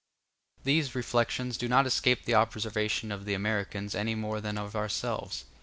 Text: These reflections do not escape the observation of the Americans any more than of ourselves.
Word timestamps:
These 0.63 0.95
reflections 0.95 1.59
do 1.59 1.67
not 1.67 1.85
escape 1.85 2.25
the 2.25 2.33
observation 2.33 3.11
of 3.11 3.25
the 3.25 3.35
Americans 3.35 3.93
any 3.93 4.15
more 4.15 4.41
than 4.41 4.57
of 4.57 4.75
ourselves. 4.75 5.45